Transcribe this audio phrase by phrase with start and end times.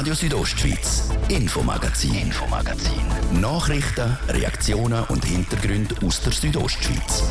[0.00, 3.02] Radio Südostschweiz, Infomagazin, Infomagazin.
[3.38, 7.30] Nachrichten, Reaktionen und Hintergründe aus der Südostschweiz.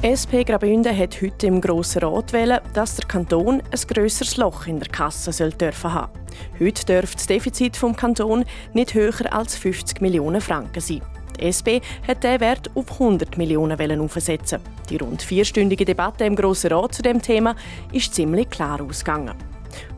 [0.00, 4.80] SP Graubünden hat heute im Grossen Rat wählen, dass der Kanton ein grösseres Loch in
[4.80, 6.12] der Kasse soll dürfen haben.
[6.58, 11.02] Heute dürfte das Defizit vom Kanton nicht höher als 50 Millionen Franken sein.
[11.40, 14.60] Die SP hat diesen Wert auf 100 Millionen aufsetzen.
[14.88, 17.56] Die rund vierstündige Debatte im Grossen Rat zu dem Thema
[17.92, 19.34] ist ziemlich klar ausgegangen.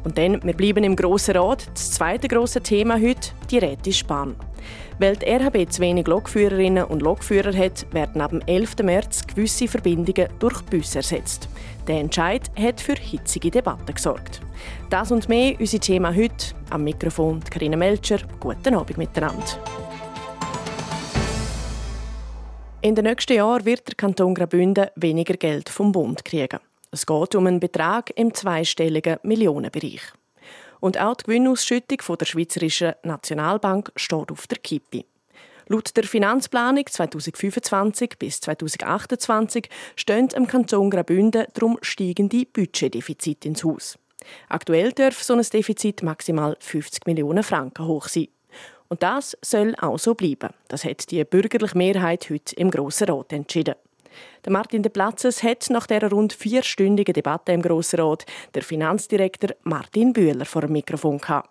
[0.04, 1.66] Und dann, wir bleiben im Grossen Rat.
[1.72, 4.36] Das zweite große Thema heute, die Rätischbahn.
[4.98, 8.76] Weil die RHB zu wenig Lokführerinnen und Lokführer hat, werden ab dem 11.
[8.84, 11.48] März gewisse Verbindungen durch Busse ersetzt.
[11.88, 14.40] Der Entscheid hat für hitzige Debatten gesorgt.
[14.90, 16.54] Das und mehr unser Thema heute.
[16.70, 18.18] Am Mikrofon Karina Melcher.
[18.38, 19.81] Guten Abend miteinander.
[22.84, 26.58] In den nächsten Jahren wird der Kanton Graubünden weniger Geld vom Bund kriegen.
[26.90, 30.02] Es geht um einen Betrag im zweistelligen Millionenbereich.
[30.80, 35.04] Und auch die Gewinnausschüttung der Schweizerischen Nationalbank steht auf der Kippe.
[35.68, 43.96] Laut der Finanzplanung 2025 bis 2028 stehen im Kanton Graubünden darum steigende Budgetdefizite ins Haus.
[44.48, 48.26] Aktuell darf so ein Defizit maximal 50 Millionen Franken hoch sein.
[48.92, 50.50] Und das soll auch so bleiben.
[50.68, 53.74] Das hat die bürgerliche Mehrheit heute im Grossen Rat entschieden.
[54.44, 59.56] Der Martin de Platzes hat nach der rund vierstündigen Debatte im Grossen Rat der Finanzdirektor
[59.62, 61.48] Martin Bühler vor dem Mikrofon gehabt.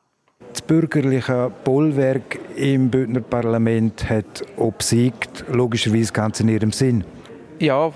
[0.52, 7.04] Das bürgerliche Bollwerk im Bündner Parlament hat obsiegt, logischerweise ganz in ihrem Sinn.
[7.58, 7.92] Ja,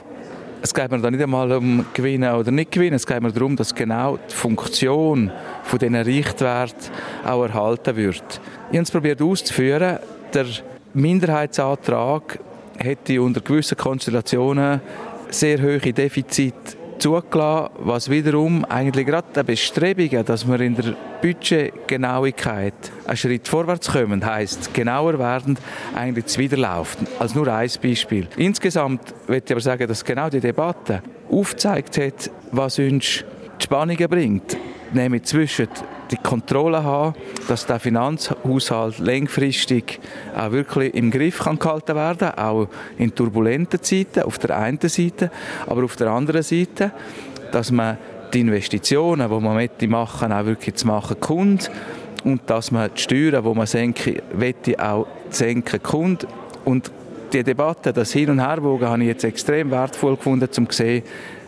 [0.66, 2.96] es geht mir da nicht einmal um Gewinnen oder nicht Gewinnen.
[2.96, 6.90] Es geht mir darum, dass genau die Funktion von diesen Richtwerten
[7.24, 8.42] auch erhalten wird.
[8.72, 10.00] Ich habe es probiert auszuführen.
[10.34, 10.46] Der
[10.94, 12.40] Minderheitsantrag
[12.78, 14.82] hätte unter gewissen Konstellationen
[15.30, 22.74] sehr hohe Defizite zugelassen, was wiederum eigentlich gerade der Bestrebungen, dass wir in der Budgetgenauigkeit
[23.06, 25.58] einen Schritt vorwärts kommen, heisst genauer werden,
[25.94, 27.08] eigentlich zuwiderlaufen.
[27.20, 28.28] Als nur ein Beispiel.
[28.38, 33.24] Insgesamt möchte ich aber sagen, dass genau die Debatte aufgezeigt hat, was uns
[33.60, 34.58] die Spannungen bringt,
[34.94, 35.68] nämlich zwischen
[36.12, 37.16] die Kontrolle haben,
[37.48, 40.00] dass der Finanzhaushalt langfristig
[40.36, 42.68] auch wirklich im Griff kann gehalten werden kann, auch
[42.98, 45.32] in turbulenten Zeiten auf der einen Seite,
[45.68, 46.92] aber auf der anderen Seite,
[47.52, 47.98] dass man
[48.34, 51.72] die Investitionen, die man möchte machen, auch wirklich zu machen kommt
[52.24, 56.28] und dass man die Steuern, die man senken möchte, auch senken kommt
[56.66, 56.92] und
[57.34, 61.04] die Debatte, das Hin- und Herwogen, habe ich jetzt extrem wertvoll gefunden, um zu sehen,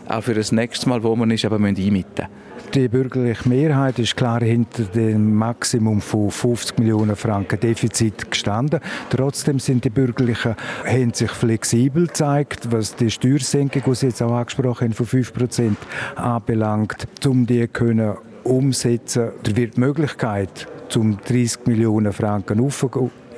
[0.08, 2.37] auch für das nächste Mal, wo man ist, aber einmitten müssen.
[2.74, 8.80] Die bürgerliche Mehrheit ist klar hinter dem Maximum von 50 Millionen Franken Defizit gestanden.
[9.08, 14.32] Trotzdem sind die Bürgerlichen haben sich flexibel gezeigt, was die Steuersenkung, die Sie jetzt auch
[14.32, 15.78] angesprochen haben, von 5 Prozent
[16.16, 19.30] anbelangt, um die können umsetzen.
[19.42, 22.70] Da wird die Möglichkeit, zum 30 Millionen Franken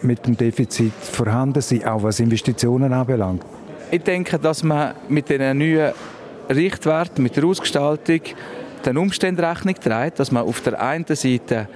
[0.02, 3.44] mit dem Defizit vorhanden sein, auch was Investitionen anbelangt.
[3.92, 5.92] Ich denke, dass man mit den neuen
[6.48, 8.20] Richtwerten, mit der Ausgestaltung
[8.84, 11.68] den Umständen Rechnung trägt, dass man auf der einen Seite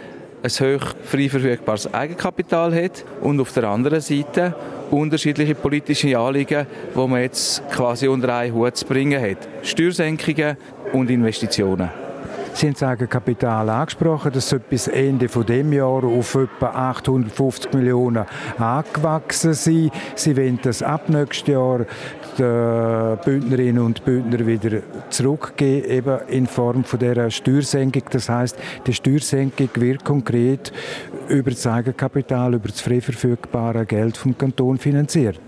[0.43, 4.55] ein hoch frei verfügbares Eigenkapital hat und auf der anderen Seite
[4.91, 9.49] unterschiedliche politische Anliegen, die man jetzt quasi unter einen Hut zu bringen hat.
[9.63, 10.57] Steuersenkungen
[10.93, 12.04] und Investitionen.
[12.55, 17.73] Sie haben das Eigenkapital angesprochen, das soll bis Ende von dem Jahr auf etwa 850
[17.73, 18.25] Millionen
[18.59, 19.91] angewachsen sein.
[20.15, 21.85] Sie wollen das ab nächstes Jahr
[22.39, 28.05] den Bündnerinnen und Bündner wieder zurückgeben, eben in Form von der Steuersenkung.
[28.11, 30.73] Das heißt, die Steuersenkung wird konkret
[31.27, 35.41] über das Eigenkapital, über das frei verfügbare Geld vom Kanton finanziert.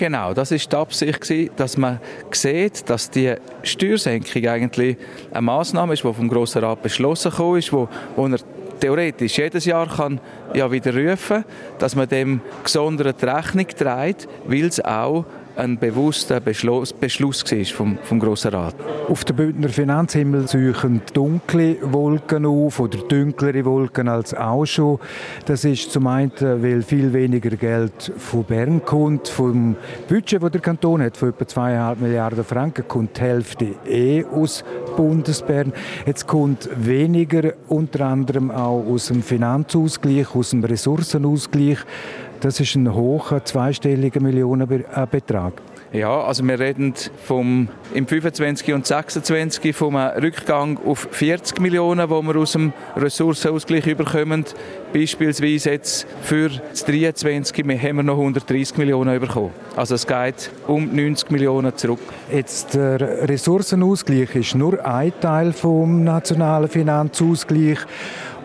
[0.00, 2.00] Genau, das ist die Absicht, dass man
[2.30, 4.96] sieht, dass die Steuersenkung eigentlich
[5.30, 8.38] eine Maßnahme ist, die vom Grossen Rat beschlossen wurde, ist, wo, wo er
[8.80, 10.18] theoretisch jedes Jahr kann
[10.54, 11.44] ja wieder rufen,
[11.78, 17.98] dass man dem gesondert Rechnung trägt, weil es auch ein bewusster Beschluss, Beschluss war vom,
[18.02, 18.74] vom Grossen Rat.
[19.08, 24.98] Auf dem Bündner Finanzhimmel ziehen dunkle Wolken auf oder dunklere Wolken als auch schon.
[25.46, 29.28] Das ist zum einen, weil viel weniger Geld von Bern kommt.
[29.28, 29.76] Vom
[30.08, 34.64] Budget, das der Kanton hat, von etwa 2,5 Milliarden Franken, kommt die Hälfte eh aus
[34.96, 35.72] Bundesbern.
[36.06, 41.78] Jetzt kommt weniger unter anderem auch aus dem Finanzausgleich, aus dem Ressourcenausgleich.
[42.40, 45.52] Das ist ein hoher zweistelliger Millionenbetrag.
[45.92, 46.94] Ja, also wir reden
[47.24, 53.88] vom, im 25 und 26 vom Rückgang auf 40 Millionen, wo wir aus dem Ressourcenausgleich
[53.88, 54.44] überkommen.
[54.92, 59.50] Beispielsweise jetzt für das 23 haben wir noch 130 Millionen bekommen.
[59.74, 62.00] Also es geht um 90 Millionen zurück.
[62.32, 67.80] Jetzt der Ressourcenausgleich ist nur ein Teil vom nationalen Finanzausgleich.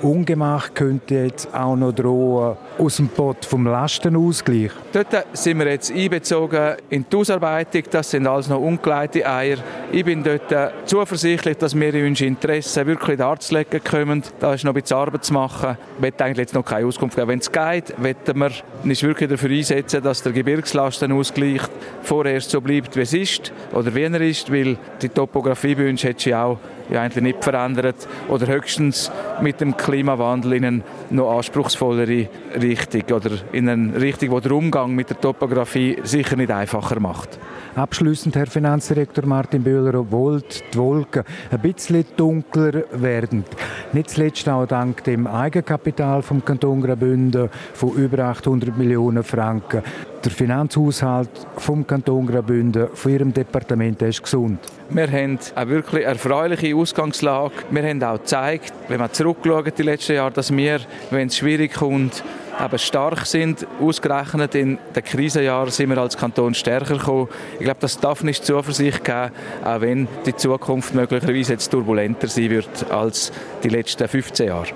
[0.01, 4.71] Ungemacht könnte jetzt auch noch drohen aus dem Pot vom Lastenausgleich.
[4.91, 7.83] Dort sind wir jetzt einbezogen in die Ausarbeitung.
[7.89, 9.57] Das sind alles noch ungeleitete Eier.
[9.91, 10.53] Ich bin dort
[10.85, 14.23] zuversichtlich, dass wir unsere Interessen wirklich darzulegen können.
[14.39, 15.77] Da ist noch ein bisschen Arbeit zu machen.
[15.95, 17.27] Ich möchte eigentlich jetzt noch keine Auskunft geben.
[17.27, 18.51] Wenn es geht, wollen wir
[18.83, 21.61] uns wirklich dafür einsetzen, dass der Gebirgslastenausgleich
[22.01, 26.03] vorerst so bleibt, wie es ist oder wie er ist, weil die Topografie bei uns
[26.03, 26.59] hat sich auch
[26.89, 29.11] ja eigentlich nicht verändert oder höchstens
[29.41, 32.27] mit dem Klimawandel in eine noch anspruchsvollere
[32.61, 37.39] Richtung oder in eine Richtung, die der Umgang mit der Topografie sicher nicht einfacher macht.
[37.75, 43.43] Abschließend, Herr Finanzdirektor Martin Böhler, obwohl die Wolken ein bisschen dunkler werden,
[43.91, 49.83] nicht zuletzt auch dank dem Eigenkapital vom Kanton Graubünden von über 800 Millionen Franken,
[50.25, 54.59] der Finanzhaushalt vom Kanton Graubünden, von Ihrem Departement, ist gesund.
[54.89, 57.53] Wir haben eine wirklich erfreuliche Ausgangslage.
[57.69, 60.79] Wir haben auch gezeigt, wenn man zurückschaut die letzten Jahre, dass wir,
[61.11, 62.23] wenn es schwierig kommt,
[62.59, 63.67] eben stark sind.
[63.79, 67.29] Ausgerechnet in den Krisenjahren sind wir als Kanton stärker gekommen.
[67.53, 69.31] Ich glaube, das darf nicht Zuversicht geben,
[69.63, 73.31] auch wenn die Zukunft möglicherweise jetzt turbulenter sein wird als
[73.63, 74.67] die letzten 15 Jahre.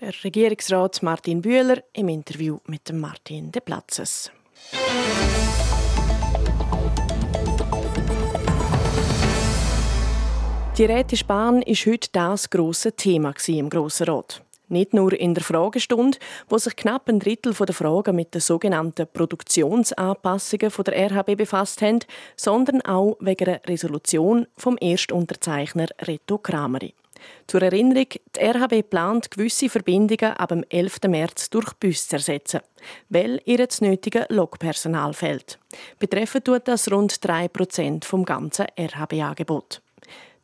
[0.00, 4.32] Der Regierungsrat Martin Bühler im Interview mit Martin De Platzes.
[10.78, 14.42] Die Rätische Bahn ist heute das grosse Thema im Grossen Rat.
[14.68, 16.16] Nicht nur in der Fragestunde,
[16.48, 21.98] wo sich knapp ein Drittel der Fragen mit den sogenannten Produktionsanpassungen der RHB befasst haben,
[22.36, 26.94] sondern auch wegen einer Resolution vom Erstunterzeichner Reto Krameri.
[27.46, 31.00] Zur Erinnerung, die RHB plant, gewisse Verbindungen ab dem 11.
[31.08, 32.60] März durch Bus zu ersetzen,
[33.08, 35.58] weil ihr das nötige Lokpersonal fehlt.
[35.98, 39.82] Betreffen tut das rund 3% vom ganzen RHB-Angebot.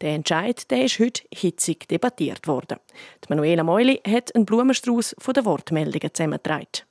[0.01, 2.79] Der Entscheid der ist heute hitzig debattiert worden.
[3.25, 6.85] Die Manuela Meuli hat einen Blumenstrauß von den Wortmeldungen zusammengetragen.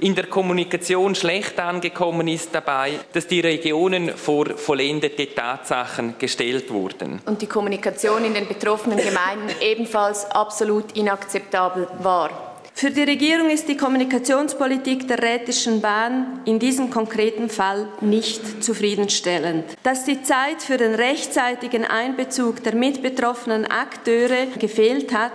[0.00, 7.20] In der Kommunikation schlecht angekommen ist dabei, dass die Regionen vor vollendete Tatsachen gestellt wurden.
[7.26, 12.49] Und die Kommunikation in den betroffenen Gemeinden ebenfalls absolut inakzeptabel war.
[12.72, 19.64] Für die Regierung ist die Kommunikationspolitik der Rätischen Bahn in diesem konkreten Fall nicht zufriedenstellend.
[19.82, 25.32] Dass die Zeit für den rechtzeitigen Einbezug der mitbetroffenen Akteure gefehlt hat,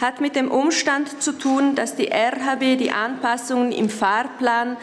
[0.00, 4.76] hat mit dem Umstand zu tun, dass die RHB die Anpassungen im Fahrplan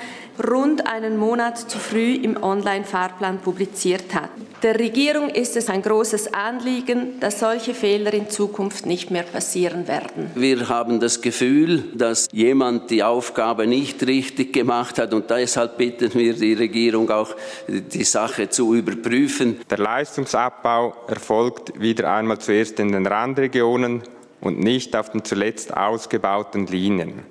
[0.43, 4.29] rund einen Monat zu früh im Online-Fahrplan publiziert hat.
[4.63, 9.87] Der Regierung ist es ein großes Anliegen, dass solche Fehler in Zukunft nicht mehr passieren
[9.87, 10.31] werden.
[10.35, 16.13] Wir haben das Gefühl, dass jemand die Aufgabe nicht richtig gemacht hat und deshalb bitten
[16.15, 17.35] wir die Regierung auch,
[17.67, 19.59] die Sache zu überprüfen.
[19.69, 24.01] Der Leistungsabbau erfolgt wieder einmal zuerst in den Randregionen
[24.41, 27.23] und nicht auf den zuletzt ausgebauten Linien.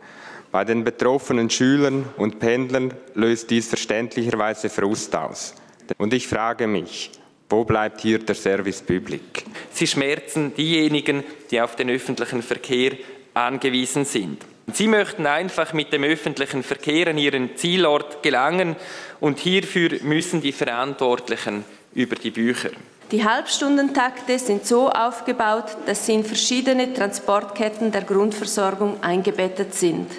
[0.54, 5.52] Bei den betroffenen Schülern und Pendlern löst dies verständlicherweise Frust aus.
[5.98, 7.10] Und ich frage mich,
[7.50, 9.46] wo bleibt hier der Service Public?
[9.72, 12.92] Sie schmerzen diejenigen, die auf den öffentlichen Verkehr
[13.34, 14.44] angewiesen sind.
[14.72, 18.76] Sie möchten einfach mit dem öffentlichen Verkehr an ihren Zielort gelangen
[19.18, 21.64] und hierfür müssen die Verantwortlichen
[21.94, 22.70] über die Bücher.
[23.10, 30.12] Die Halbstundentakte sind so aufgebaut, dass sie in verschiedene Transportketten der Grundversorgung eingebettet sind.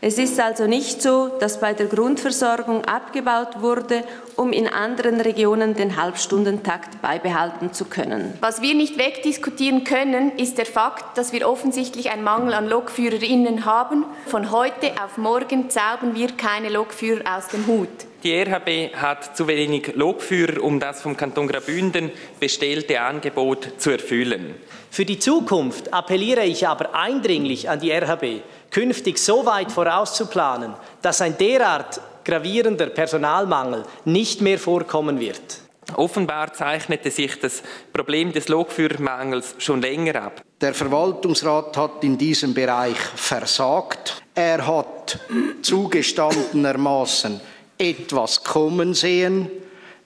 [0.00, 4.04] Es ist also nicht so, dass bei der Grundversorgung abgebaut wurde,
[4.36, 8.34] um in anderen Regionen den Halbstundentakt beibehalten zu können.
[8.40, 13.64] Was wir nicht wegdiskutieren können, ist der Fakt, dass wir offensichtlich einen Mangel an Lokführerinnen
[13.64, 14.04] haben.
[14.26, 17.88] Von heute auf morgen zaubern wir keine Lokführer aus dem Hut.
[18.22, 22.10] Die RHB hat zu wenig Lokführer, um das vom Kanton Graubünden
[22.40, 24.56] bestellte Angebot zu erfüllen.
[24.90, 31.22] Für die Zukunft appelliere ich aber eindringlich an die RHB, künftig so weit vorauszuplanen, dass
[31.22, 35.60] ein derart gravierender Personalmangel nicht mehr vorkommen wird.
[35.94, 40.42] Offenbar zeichnete sich das Problem des Lokführermangels schon länger ab.
[40.60, 44.22] Der Verwaltungsrat hat in diesem Bereich versagt.
[44.34, 45.20] Er hat
[45.62, 47.40] zugestandenermaßen
[47.78, 49.48] etwas kommen sehen,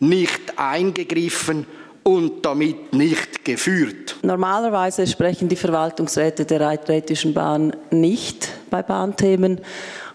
[0.00, 1.66] nicht eingegriffen
[2.02, 4.16] und damit nicht geführt.
[4.22, 9.60] Normalerweise sprechen die Verwaltungsräte der Rheinrätischen Bahn nicht bei Bahnthemen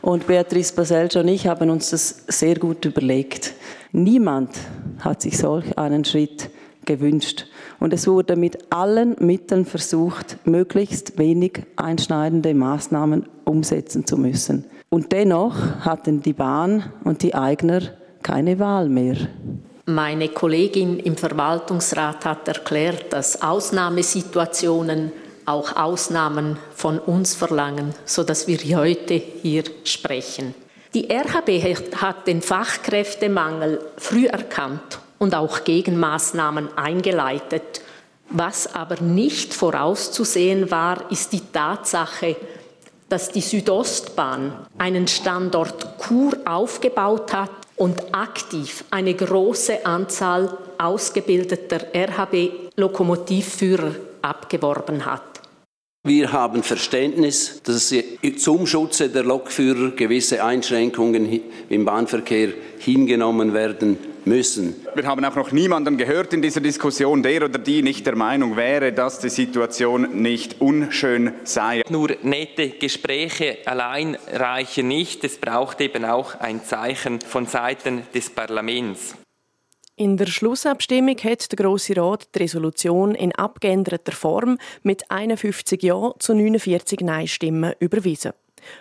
[0.01, 3.53] und Beatrice Baselge und ich haben uns das sehr gut überlegt.
[3.91, 4.51] Niemand
[4.99, 6.49] hat sich solch einen Schritt
[6.85, 7.47] gewünscht.
[7.79, 14.65] Und es wurde mit allen Mitteln versucht, möglichst wenig einschneidende Maßnahmen umsetzen zu müssen.
[14.89, 17.81] Und dennoch hatten die Bahn und die Eigner
[18.21, 19.17] keine Wahl mehr.
[19.87, 25.11] Meine Kollegin im Verwaltungsrat hat erklärt, dass Ausnahmesituationen
[25.45, 30.55] auch Ausnahmen von uns verlangen, sodass wir heute hier sprechen.
[30.95, 37.81] Die RHB hat den Fachkräftemangel früh erkannt und auch Gegenmaßnahmen eingeleitet.
[38.31, 42.37] Was aber nicht vorauszusehen war, ist die Tatsache,
[43.07, 53.95] dass die Südostbahn einen Standort Kur aufgebaut hat und aktiv eine große Anzahl ausgebildeter RHB-Lokomotivführer
[54.21, 55.23] abgeworben hat.
[56.03, 57.93] Wir haben Verständnis, dass
[58.37, 64.75] zum Schutze der Lokführer gewisse Einschränkungen im Bahnverkehr hingenommen werden müssen.
[64.93, 68.55] Wir haben auch noch niemanden gehört in dieser Diskussion, der oder die nicht der Meinung
[68.55, 71.81] wäre, dass die Situation nicht unschön sei.
[71.89, 75.23] Nur nette Gespräche allein reichen nicht.
[75.23, 79.15] Es braucht eben auch ein Zeichen von Seiten des Parlaments.
[79.97, 86.11] In der Schlussabstimmung hat der Grosse Rat die Resolution in abgeänderter Form mit 51 Ja
[86.19, 88.33] zu 49 Nein-Stimmen überwiesen.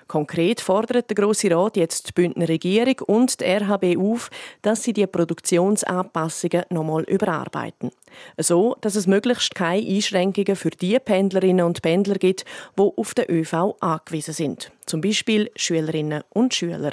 [0.07, 4.31] Konkret fordert der Grosse Rat jetzt die Bündner Regierung und die RHB auf,
[4.63, 7.91] dass sie die Produktionsanpassungen nochmal überarbeiten.
[8.39, 12.45] So, dass es möglichst keine Einschränkungen für die Pendlerinnen und Pendler gibt,
[12.79, 14.71] die auf den ÖV angewiesen sind.
[14.87, 16.93] Zum Beispiel Schülerinnen und Schüler.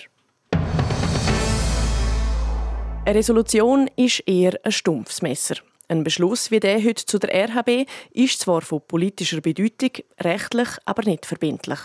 [3.04, 5.56] Eine Resolution ist eher ein stumpfes Messer.
[5.88, 9.90] Ein Beschluss wie der heute zu der RHB ist zwar von politischer Bedeutung,
[10.22, 11.80] rechtlich aber nicht verbindlich.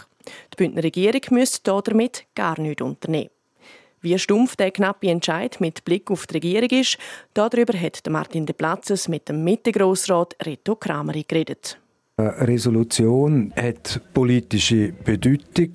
[0.53, 3.31] Die Bündner Regierung müsste damit gar nichts unternehmen.
[4.01, 6.99] Wie stumpf der knappe Entscheid mit Blick auf die Regierung ist,
[7.35, 11.79] darüber hat Martin de Platzes mit dem Mitte-Grossrat Reto Krameri geredet.
[12.19, 15.73] Eine Resolution hat politische Bedeutung,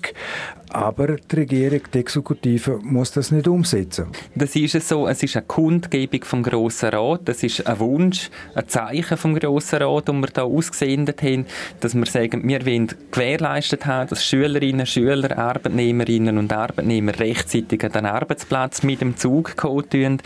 [0.72, 4.06] aber die Regierung, die Exekutive, muss das nicht umsetzen.
[4.34, 5.06] Das ist so.
[5.06, 7.20] Es ist eine Kundgebung vom Grossen Rat.
[7.26, 11.46] Das ist ein Wunsch, ein Zeichen vom Grossen Rat, das wir hier ausgesendet haben,
[11.80, 17.92] dass wir sagen, wir wollen gewährleistet haben, dass Schülerinnen, Schüler, Arbeitnehmerinnen und Arbeitnehmer rechtzeitig an
[17.92, 20.18] den Arbeitsplatz mit dem Zug kommen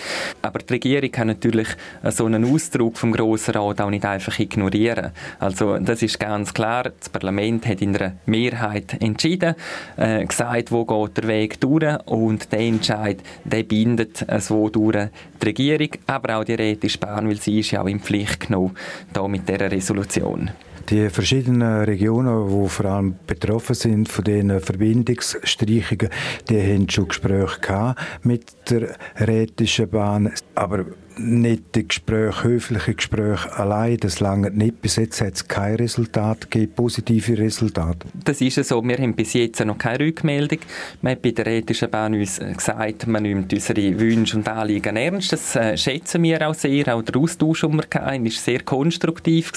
[0.43, 1.69] Aber die Regierung kann natürlich
[2.05, 5.11] so einen Ausdruck vom Grossen Rat auch nicht einfach ignorieren.
[5.41, 6.91] Also das ist ganz klar.
[6.99, 9.55] Das Parlament hat in einer Mehrheit entschieden,
[9.97, 15.09] äh, gesagt, wo geht der Weg durch und der Entscheid, der bindet so durch
[15.43, 18.77] die Regierung, aber auch die Räte Bahn, weil sie ist ja auch in Pflicht genommen
[19.13, 20.51] da mit dieser Resolution.
[20.89, 26.11] Die verschiedenen Regionen, die vor allem betroffen sind von diesen Verbindungsstreichungen,
[26.49, 30.33] die haben schon Gespräche mit der Rätischen Bahn.
[30.55, 30.85] Aber
[31.19, 34.83] nette Gespräche, höfliche Gespräche allein, das lange nicht.
[34.83, 38.07] Bis jetzt hat es kein Resultat gegeben, positive Resultate.
[38.25, 38.83] Das ist so.
[38.83, 40.59] Wir haben bis jetzt noch keine Rückmeldung.
[41.03, 45.33] Man hat bei der Ethischen Bahn uns gesagt, man nimmt unsere Wünsche und Anliegen ernst.
[45.33, 46.95] Das äh, schätzen wir auch sehr.
[46.95, 49.53] Auch der Austausch, den wir hatten, war sehr konstruktiv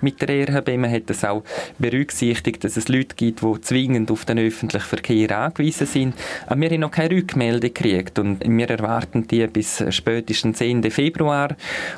[0.00, 0.76] mit der RHB.
[0.76, 1.42] Man hat das auch
[1.78, 6.14] berücksichtigt, dass es Leute gibt, die zwingend auf den öffentlichen Verkehr angewiesen sind.
[6.46, 10.90] Aber wir haben noch keine Rückmeldung gekriegt und wir erwarten die bis spätestens Ende Ende
[10.90, 11.54] Februar.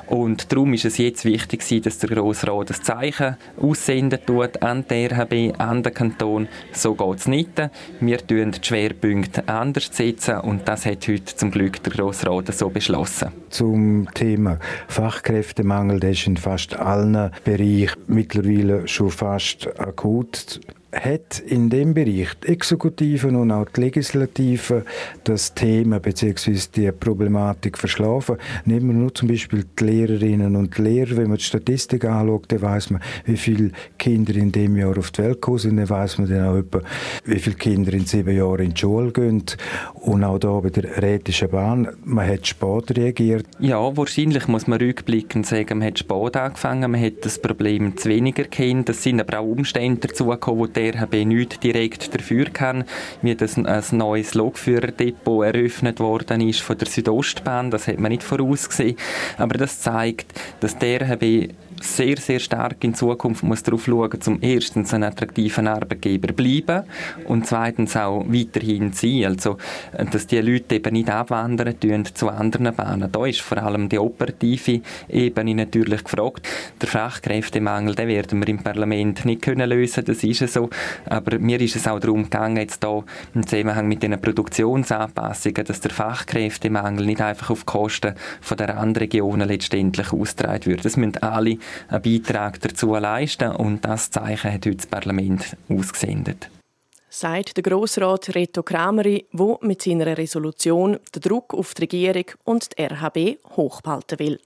[0.09, 5.07] Und darum ist es jetzt wichtig, dass der Grossrat das Zeichen aussenden tut an die
[5.07, 6.49] RHB, an den Kanton.
[6.73, 7.63] So geht es nicht.
[8.01, 12.69] Wir setzen die Schwerpunkte anders setzen und das hat heute zum Glück der Grossrat so
[12.69, 13.31] beschlossen.
[13.49, 20.61] Zum Thema Fachkräftemangel, der ist in fast allen Bereichen mittlerweile schon fast akut
[20.95, 24.85] hat in dem Bereich die Exekutive und auch die Legislative
[25.25, 26.59] das Thema bzw.
[26.75, 28.37] die Problematik verschlafen.
[28.65, 31.17] Nehmen wir nur zum Beispiel die Lehrerinnen und Lehrer.
[31.17, 35.11] Wenn man die Statistik anschaut, dann weiß man, wie viele Kinder in dem Jahr auf
[35.11, 35.77] die Welt gekommen sind.
[35.77, 36.81] Dann weiß man dann auch etwa,
[37.25, 39.45] wie viele Kinder in sieben Jahren in die Schule gehen.
[39.95, 43.47] Und auch da bei der Rätischen Bahn, man hat spät reagiert.
[43.59, 48.09] Ja, wahrscheinlich muss man rückblickend sagen, man hat spät angefangen, man hat das Problem zu
[48.09, 48.89] weniger kennt.
[48.89, 52.85] Es sind aber auch Umstände dazugekommen, die RHB nicht direkt dafür kann,
[53.23, 57.71] wie das ein neues Lokführerdepot eröffnet worden ist von der Südostbahn.
[57.71, 58.97] Das hat man nicht vorausgesehen.
[59.39, 61.51] Aber das zeigt, dass der RHB
[61.85, 66.85] sehr, sehr stark in Zukunft muss darauf schauen, zum erstens ein attraktiver Arbeitgeber bleiben
[67.27, 69.25] und zweitens auch weiterhin sein.
[69.27, 69.59] Also,
[70.11, 73.11] dass die Leute eben nicht abwandern tun zu anderen Bahnen.
[73.11, 76.49] Da ist vor allem die operative Ebene natürlich gefragt.
[76.81, 80.05] Der Fachkräftemangel, den werden wir im Parlament nicht können lösen.
[80.05, 80.71] Das ist so.
[81.07, 83.05] Aber mir ist es auch darum gegangen, jetzt hier
[83.35, 89.09] im Zusammenhang mit den Produktionsanpassungen, dass der Fachkräftemangel nicht einfach auf Kosten von der anderen
[89.09, 90.85] Regionen letztendlich ausgetragen wird.
[90.85, 96.51] Das müssen alle einen Beitrag dazu leisten und das Zeichen hat heute das Parlament ausgesendet
[97.15, 102.77] sagt der Grossrat Reto Krameri, der mit seiner Resolution den Druck auf die Regierung und
[102.77, 104.41] die RHB hochhalten will.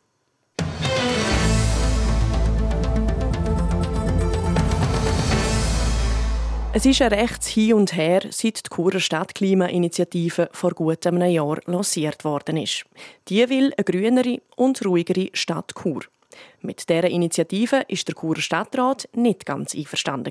[6.78, 11.58] Es ist ein rechts Hin und Her, seit die Churer Stadtklimainitiative vor gut einem Jahr
[11.66, 12.84] lanciert worden ist.
[13.26, 16.02] Die will eine grünere und ruhigere Stadt Chur.
[16.60, 20.30] Mit dieser Initiative ist der Churer Stadtrat nicht ganz einverstanden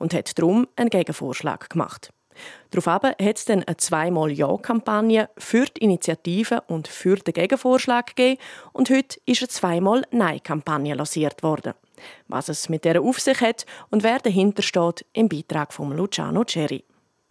[0.00, 2.12] und hat darum einen Gegenvorschlag gemacht.
[2.72, 8.40] Daraufhin hat es dann eine zweimal Ja-Kampagne für die Initiative und für den Gegenvorschlag gegeben
[8.72, 11.74] und heute ist eine zweimal Nein-Kampagne lanciert worden.
[12.28, 16.44] Was es mit dieser auf sich hat und wer dahinter steht, im Beitrag von Luciano
[16.44, 16.84] Cherry.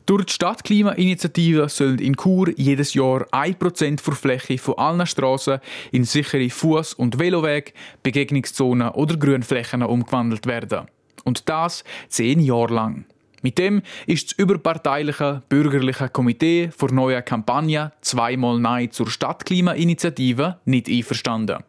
[0.05, 5.59] Durch die Stadtklimainitiative sollen in Chur jedes Jahr 1% der Fläche von allen Strassen
[5.91, 10.85] in sichere Fuß- und Velowege, Begegnungszonen oder Grünflächen umgewandelt werden.
[11.23, 13.05] Und das zehn Jahre lang.
[13.41, 20.87] Mit dem ist das überparteiliche bürgerliche Komitee vor neuer Kampagne zweimal Nein zur Stadtklimainitiative nicht
[20.87, 21.63] einverstanden.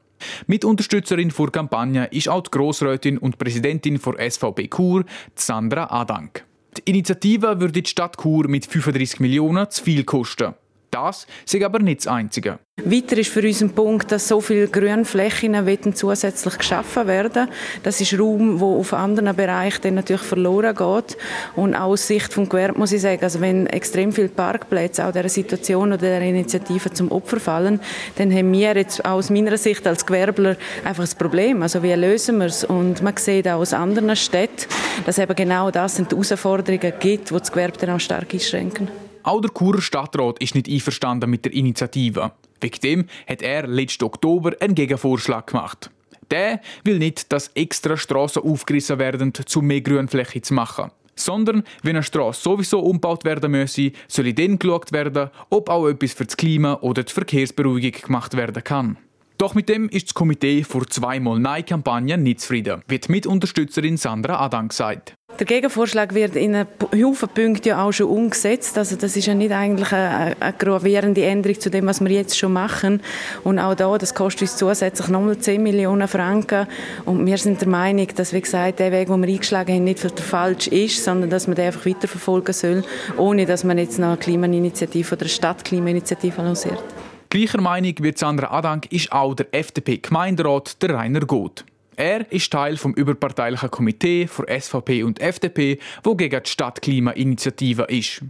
[0.46, 5.04] Mit Unterstützerin der Kampagne ist auch die Grossrätin und Präsidentin der SVP Chur,
[5.34, 6.44] Sandra Adank.
[6.76, 10.54] Die Initiative würde die Stadt Chur mit 35 Millionen zu viel kosten.
[10.96, 12.58] Das ist aber nicht das Einzige.
[12.84, 17.48] Weiter ist für uns ein Punkt, dass so viele Grünflächen zusätzlich geschaffen werden.
[17.82, 21.18] Das ist Raum, wo auf anderen Bereichen natürlich verloren geht.
[21.54, 25.12] Und auch aus Sicht vom Gewerbe muss ich sagen, also wenn extrem viele Parkplätze auch
[25.12, 27.80] dieser Situation oder dieser Initiative zum Opfer fallen,
[28.16, 31.62] dann haben wir jetzt aus meiner Sicht als Gewerbler einfach ein Problem.
[31.62, 32.64] Also wie lösen wir es?
[32.64, 34.66] Und man sieht auch aus anderen Städten,
[35.04, 39.05] dass eben genau das sind die Herausforderungen gibt, die das Gewerbe dann auch stark einschränken.
[39.26, 42.30] Auch der Churer Stadtrat ist nicht einverstanden mit der Initiative.
[42.60, 45.90] Wegen dem hat er letzten Oktober einen Gegenvorschlag gemacht.
[46.30, 50.92] Der will nicht, dass extra Strassen aufgerissen werden, um mehr Grünfläche zu machen.
[51.16, 56.12] Sondern, wenn eine Straße sowieso umgebaut werden müsse, soll dann geschaut werden, ob auch etwas
[56.12, 58.96] für das Klima oder die Verkehrsberuhigung gemacht werden kann.
[59.38, 64.38] Doch mit dem ist das Komitee vor zweimal Nein-Kampagne nicht zufrieden, wie die Mitunterstützerin Sandra
[64.38, 65.16] Adan gesagt.
[65.38, 68.78] Der Gegenvorschlag wird in einem Haufen Punkten ja auch schon umgesetzt.
[68.78, 72.38] Also das ist ja nicht eigentlich eine, eine gravierende Änderung zu dem, was wir jetzt
[72.38, 73.02] schon machen.
[73.44, 76.66] Und auch da, das kostet uns zusätzlich nochmal 10 Millionen Franken.
[77.04, 80.02] Und wir sind der Meinung, dass, wie gesagt, der Weg, den wir eingeschlagen haben, nicht
[80.02, 82.82] der falsch ist, sondern dass man den einfach weiterverfolgen soll,
[83.18, 86.82] ohne dass man jetzt noch eine Klimainitiative oder eine Stadtklimainitiative lanciert.
[87.28, 91.64] Gleicher Meinung wie Sandra Adank ist auch der FDP-Gemeinderat, der Rainer Goth.
[91.96, 98.22] Er ist Teil vom überparteilichen Komitee von SVP und FDP, wo gegen die Stadtklimainitiative ist.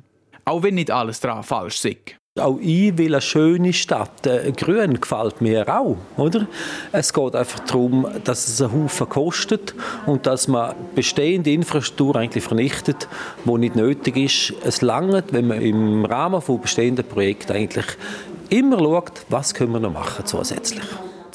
[0.44, 2.14] Auch wenn nicht alles daran falsch ist.
[2.38, 4.26] Auch ich will eine schöne Stadt.
[4.26, 6.46] Äh, Grün gefällt mir auch, oder?
[6.92, 9.74] Es geht einfach darum, dass es einen Haufen kostet
[10.04, 13.08] und dass man bestehende Infrastruktur eigentlich vernichtet,
[13.46, 14.52] wo nicht nötig ist.
[14.64, 17.86] Es langt, wenn man im Rahmen von bestehenden Projekten eigentlich
[18.50, 20.84] immer schaut, was können wir noch machen zusätzlich.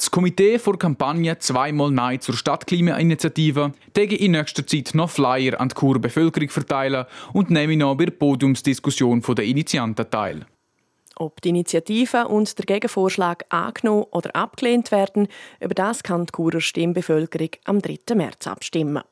[0.02, 5.68] Das Komitee vor Kampagne «Zweimal Nein zur Stadtklimainitiative» täge in nächster Zeit noch Flyer an
[5.68, 10.44] die Churer Bevölkerung verteilen und nehme noch bei der Podiumsdiskussion der Initianten teil.
[11.14, 15.28] Ob die Initiative und der Gegenvorschlag angenommen oder abgelehnt werden,
[15.60, 18.16] über das kann die Churer Stimmbevölkerung am 3.
[18.16, 19.04] März abstimmen.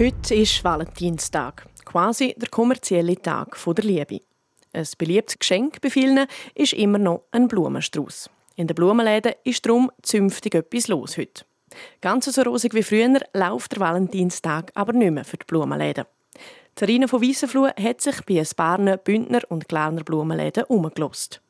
[0.00, 4.29] Heute ist Valentinstag, quasi der kommerzielle Tag der Liebe.
[4.72, 8.30] Ein beliebtes Geschenk bei vielen ist immer noch ein Blumenstrauß.
[8.56, 11.44] In den Blumenläden ist darum zünftig etwas los heute.
[12.00, 16.04] Ganz so rosig wie früher läuft der Valentinstag aber nicht mehr für die Blumenläden.
[16.74, 21.40] Tarina von Weissenfluh hat sich bei ein paar Bündner und Glarner Blumenläden umgelost.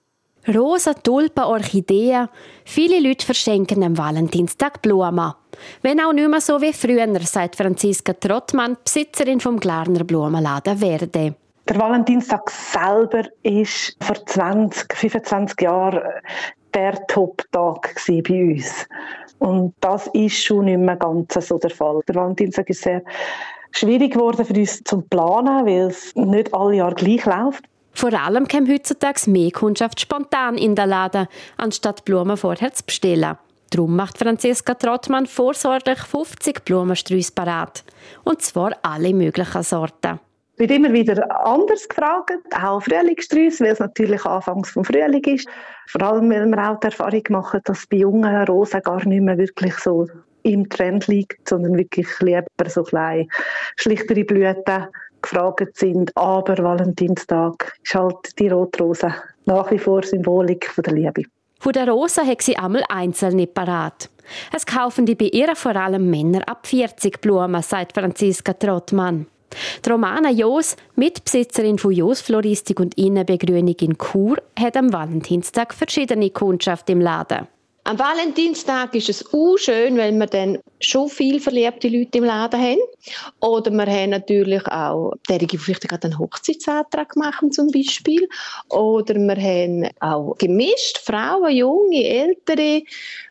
[0.49, 2.29] Rosa, Tulpen, Orchideen.
[2.65, 5.35] Viele Leute verschenken am Valentinstag Blumen.
[5.83, 11.35] Wenn auch nicht mehr so wie früher, sagt Franziska Trottmann, Besitzerin vom Glarner Blumenladen Verde.
[11.71, 16.01] Der Valentinstag selber ist vor 20, 25 Jahren
[16.75, 18.89] der Top-Tag bei uns.
[19.39, 22.01] Und das ist schon nicht mehr ganz so der Fall.
[22.09, 23.05] Der Valentinstag ist sehr
[23.71, 27.63] schwierig geworden für uns zu planen, weil es nicht alle Jahre gleich läuft.
[27.93, 33.39] Vor allem kommt heutzutage mehr Kundschaft spontan in den Laden, anstatt Blumen vorher zu bestellen.
[33.71, 37.85] Darum macht Franziska Trottmann vorsorglich 50 Blumensträuße parat.
[38.25, 40.19] Und zwar alle möglichen Sorten
[40.61, 45.49] wird immer wieder anders gefragt, auch Frühlingssträuße, weil es natürlich anfangs vom Frühling ist.
[45.89, 49.39] Vor allem, weil wir auch die Erfahrung machen, dass bei jungen Rosen gar nicht mehr
[49.39, 50.07] wirklich so
[50.43, 53.27] im Trend liegt, sondern wirklich lieber so klein
[53.77, 54.87] schlichtere Blüten
[55.23, 56.15] gefragt sind.
[56.15, 59.15] Aber Valentinstag ist halt die Rotrose
[59.47, 61.23] nach wie vor Symbolik von der Liebe.
[61.59, 64.11] Von der Rosa hat sie einmal einzelne parat.
[64.55, 69.27] Es kaufen die bei ihr vor allem Männer ab 40 Blumen, sagt Franziska Trottmann.
[69.85, 76.31] Die Romana Jos, Mitbesitzerin von Jos Floristik und Innenbegrünung in Chur, hat am Valentinstag verschiedene
[76.31, 77.49] Kundschaft im Laden.
[77.85, 82.61] Am Valentinstag ist es auch schön, weil wir dann schon viel verliebte Leute im Laden
[82.61, 82.81] haben.
[83.41, 88.29] Oder wir haben natürlich auch derige, die vielleicht gerade einen Hochzeitsantrag machen zum Beispiel.
[88.69, 92.83] Oder wir haben auch gemischt, Frauen, Junge, Ältere,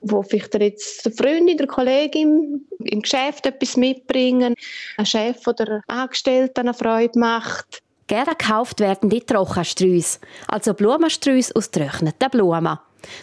[0.02, 4.56] wo vielleicht jetzt der Freundin, der Kollegin im Geschäft etwas mitbringen,
[4.98, 7.84] ein Chef oder Angestellter eine Freude macht.
[8.08, 12.80] Gerne gekauft werden die Trockensträuße, also Blumensträuße aus getrockneten Blumen.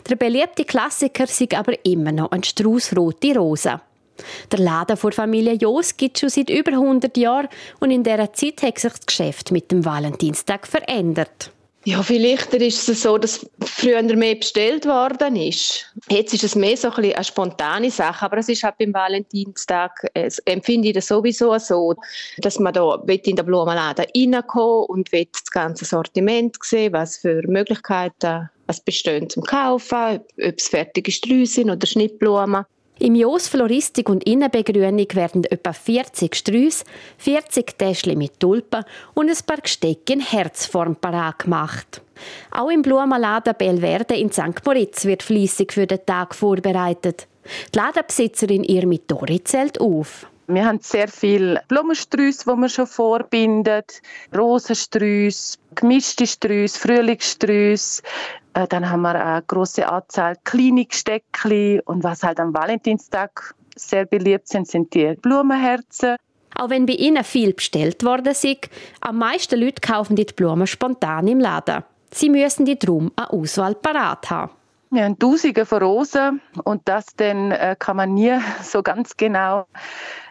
[0.08, 3.80] Der beliebte Klassiker ist aber immer noch ein Strauß rote Rosen.
[4.50, 7.48] Der Laden vor Familie Jos gibt es schon seit über 100 Jahren
[7.80, 11.50] und in dieser Zeit hat sich das Geschäft mit dem Valentinstag verändert.
[11.86, 15.86] Ja, vielleicht ist es so, dass früher mehr bestellt worden ist.
[16.10, 19.92] Jetzt ist es mehr so ein eine spontane Sache, aber es ist halt beim Valentinstag,
[20.12, 21.94] es empfinde ich das sowieso so,
[22.38, 28.50] dass man da in den Blumenladen reinkommen und das ganze Sortiment sehen, was für Möglichkeiten
[28.66, 32.64] es bestehen zum Kaufen, ob es fertige Sträuße sind oder Schnittblumen.
[32.98, 36.84] Im Jos Floristik und Innenbegrünung werden etwa 40 Sträuße,
[37.18, 42.00] 40 Täschchen mit Tulpen und ein paar Gestecke in Herzform parat gemacht.
[42.50, 44.64] Auch im Blumenladen Belverde in St.
[44.64, 47.28] Moritz wird fließig für den Tag vorbereitet.
[47.74, 50.26] Die Ladenbesitzerin Irmi Dori zählt auf.
[50.48, 53.82] Wir haben sehr viele Blumensträuße, die wir schon vorbinden,
[54.34, 58.02] Rosensträuße, gemischte Sträuße, Frühlingssträuße,
[58.64, 64.48] dann haben wir eine große Anzahl kleine Gesteckli und was halt am Valentinstag sehr beliebt
[64.48, 66.16] sind, sind die Blumenherzen.
[66.54, 68.46] Auch wenn bei Ihnen viel bestellt worden ist,
[69.02, 71.84] am meisten Leute kaufen die Blumen spontan im Laden.
[72.10, 74.52] Sie müssen die drum eine Auswahl parat haben.
[74.90, 79.66] Wir haben Tausende von Rosen und das dann äh, kann man nie so ganz genau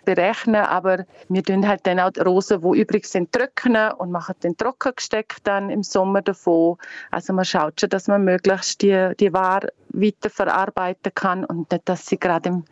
[0.06, 4.36] berechnen, aber wir tun halt dann auch die Rosen, die übrig sind, trocknen und machen
[4.44, 6.78] den Trockengesteck dann im Sommer davon.
[7.12, 11.90] Also man schaut schon, dass man möglichst die, die Ware weiter verarbeiten kann und nicht,
[11.90, 12.66] dass sie gerade im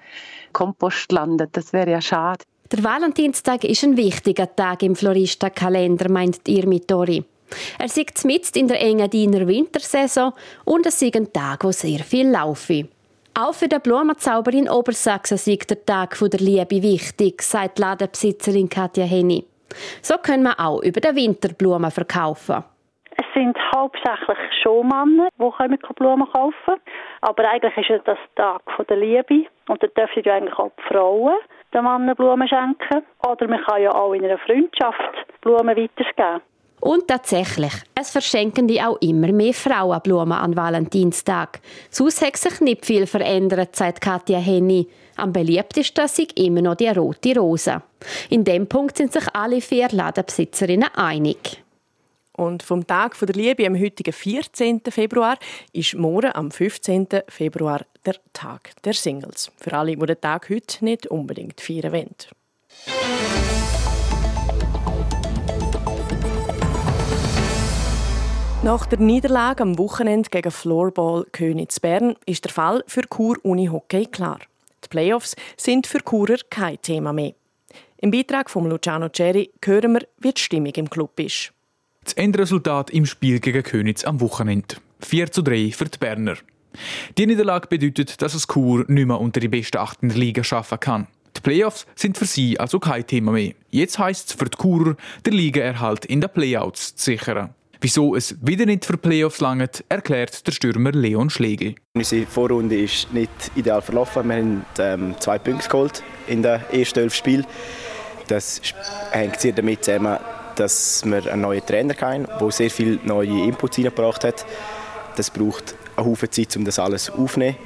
[0.53, 1.57] Kompost landet.
[1.57, 2.45] Das wäre ja schade.
[2.71, 7.25] Der Valentinstag ist ein wichtiger Tag im Floristenkalender, meint Irmi Tori.
[7.79, 10.33] Er sieht mitten in der engen Diener Wintersaison
[10.65, 12.87] und es ist ein Tag, wo sehr viel laufe.
[13.35, 19.05] Auch für den Blumenzauber in Obersachsen ist der Tag der Liebe wichtig, sagt Ladenbesitzerin Katja
[19.05, 19.43] Henny.
[20.01, 22.63] So können wir auch über den Winter Blumen verkaufen.
[23.17, 26.81] Es sind hauptsächlich Showmänner, die Blumen kaufen können.
[27.21, 29.45] Aber eigentlich ist es das Tag der Liebe.
[29.67, 31.35] Und da dürfen ja eigentlich auch die Frauen
[31.73, 33.03] den Männern Blumen schenken.
[33.27, 36.41] Oder man kann ja auch in einer Freundschaft Blumen weitergeben.
[36.83, 41.61] Und tatsächlich, es verschenken die auch immer mehr Frauenblumen an Valentinstag.
[41.89, 44.89] Sonst hat sich nicht viel verändert, sagt Katja Henny.
[45.15, 47.81] Am beliebtesten sind immer noch die rote Rose.
[48.29, 51.63] In dem Punkt sind sich alle vier Ladenbesitzerinnen einig.
[52.35, 54.81] Und vom Tag der Liebe am heutigen 14.
[54.89, 55.37] Februar
[55.71, 57.07] ist morgen am 15.
[57.29, 59.53] Februar der Tag der Singles.
[59.55, 63.52] Für alle, die den Tag heute nicht unbedingt feiern wollen.
[68.63, 73.65] Nach der Niederlage am Wochenende gegen Floorball Königs Bern ist der Fall für Chur Uni
[73.65, 74.39] Hockey klar.
[74.85, 77.33] Die Playoffs sind für Churer kein Thema mehr.
[77.97, 81.51] Im Beitrag von Luciano Cherry hören wir, wie die Stimmung im Club ist.
[82.05, 84.77] Das Endresultat im Spiel gegen Königs am Wochenende.
[85.01, 86.37] 4 zu 3 für die Berner.
[87.17, 90.41] Die Niederlage bedeutet, dass es Chur nicht mehr unter die besten acht in der Liga
[90.41, 91.07] schaffen kann.
[91.35, 93.55] Die Playoffs sind für sie also kein Thema mehr.
[93.71, 94.95] Jetzt heisst es für die Churer,
[95.25, 97.53] der Ligaerhalt in den Playouts zu sichern.
[97.83, 101.75] Wieso es wieder nicht für Playoffs langt, erklärt der Stürmer Leon Schlegel.
[101.97, 104.25] Unsere Vorrunde ist nicht ideal verlaufen.
[104.29, 107.45] Wir haben ähm, zwei Punkte geholt in den ersten elf Spielen.
[108.29, 108.61] Das
[109.11, 110.17] hängt sehr damit zusammen,
[110.55, 114.45] dass wir einen neuen Trainer haben, der sehr viele neue Inputs hineingebracht hat.
[115.17, 117.57] Das braucht eine Haufen Zeit, um das alles aufzunehmen.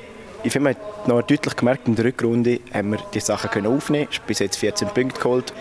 [0.44, 4.08] Ich finde, man hat noch deutlich gemerkt, in der Rückrunde haben wir die Sachen aufnehmen
[4.08, 4.22] können.
[4.26, 5.54] Bis jetzt 14 Punkte geholt.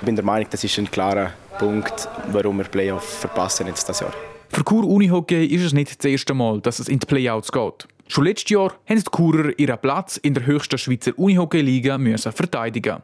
[0.00, 4.00] Ich bin der Meinung, das ist ein klarer Punkt, warum wir Playoff verpassen jetzt das
[4.00, 4.12] Jahr.
[4.48, 7.88] Für Chur Unihockey ist es nicht das erste Mal, dass es in die Playouts geht.
[8.08, 13.02] Schon letztes Jahr haben die Churer ihren Platz in der höchsten Schweizer Unihockey-Liga verteidigen.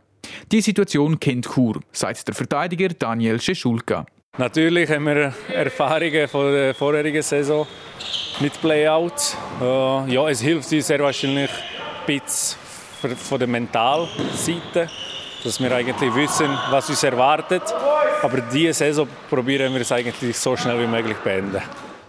[0.51, 4.07] Die Situation kennt Chur, sagt der Verteidiger Daniel Scheschulka.
[4.39, 7.67] Natürlich haben wir Erfahrungen von der vorherigen Saison
[8.41, 9.37] mit Playouts.
[9.61, 9.65] Äh,
[10.15, 12.57] ja, es hilft uns sehr wahrscheinlich ein bisschen
[13.17, 14.89] von der Mentalseite,
[15.45, 17.63] dass wir eigentlich wissen, was uns erwartet.
[18.23, 21.61] Aber diese Saison probieren wir es eigentlich so schnell wie möglich beenden.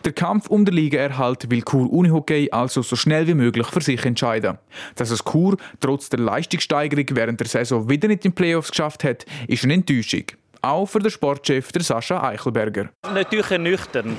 [0.05, 4.03] Der Kampf um den Ligaerhalt will Chur Unihockey also so schnell wie möglich für sich
[4.05, 4.57] entscheiden.
[4.95, 9.03] Dass es Chur trotz der Leistungssteigerung während der Saison wieder nicht in die Playoffs geschafft
[9.05, 10.23] hat, ist eine Enttäuschung.
[10.61, 12.89] Auch für den Sportchef der Sascha Eichelberger.
[13.13, 14.17] Natürlich ernüchternd,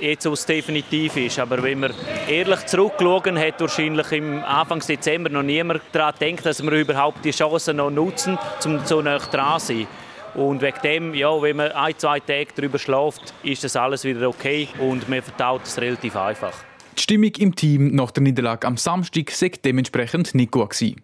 [0.00, 1.38] jetzt was definitiv ist.
[1.38, 1.94] Aber wenn man
[2.28, 7.32] ehrlich zurückschaut, hat wahrscheinlich im Anfang Dezember noch niemand daran gedacht, dass wir überhaupt die
[7.32, 9.86] Chancen noch nutzen, um so nah dran zu sein.
[10.34, 14.28] Und wegen dem, ja, wenn man ein, zwei Tage darüber schläft, ist das alles wieder
[14.28, 16.54] okay und man vertaut es relativ einfach.
[16.96, 21.02] Die Stimmung im Team nach der Niederlage am Samstag sei dementsprechend nicht gut gewesen.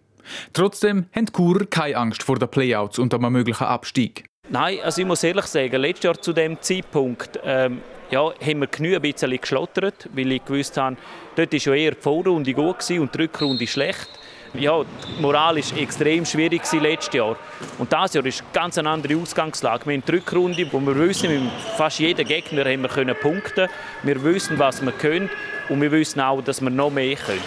[0.53, 4.25] Trotzdem haben die Kurer keine Angst vor den Playouts und einem möglichen Abstieg.
[4.49, 8.67] Nein, also ich muss ehrlich sagen, letztes Jahr zu dem Zeitpunkt ähm, ja, haben wir
[8.67, 10.97] genug ein bisschen geschlottert, weil ich gewusst habe,
[11.35, 14.09] dort war ja eher die Vorrunde gut und die Rückrunde schlecht.
[14.53, 17.37] Ja, die Moral war extrem schwierig letztes Jahr.
[17.77, 19.85] Und dieses Jahr ist eine ganz andere Ausgangslage.
[19.85, 23.69] Wir haben die Rückrunde, wo wir wissen, mit fast jedem Gegner haben wir können punkten.
[24.03, 25.29] Wir wissen, was wir können
[25.69, 27.39] und wir wissen auch, dass wir noch mehr können.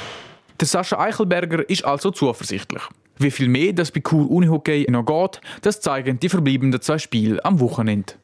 [0.58, 2.82] Der Sascha Eichelberger ist also zuversichtlich.
[3.18, 7.44] Wie viel mehr das bei Kur Unihockey noch geht, das zeigen die verbleibenden zwei Spiele
[7.44, 8.14] am Wochenende.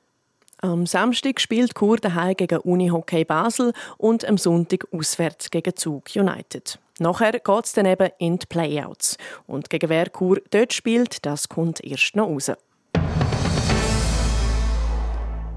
[0.62, 6.78] Am Samstag spielt Chur daheim gegen Unihockey Basel und am Sonntag auswärts gegen Zug United.
[6.98, 9.16] Nachher geht es dann eben in die Playouts.
[9.46, 12.52] Und gegen wer Chur dort spielt, das kommt erst noch raus.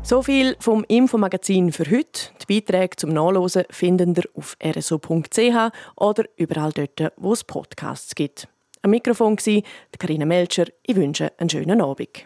[0.04, 2.30] So viel vom Infomagazin für heute.
[2.42, 8.48] Die Beiträge zum Nachlesen finden ihr auf rso.ch oder überall dort, wo es Podcasts gibt.
[8.82, 9.64] Am Mikrofon war
[10.00, 10.66] Karina Melcher.
[10.84, 12.26] Ich wünsche einen schönen Abend.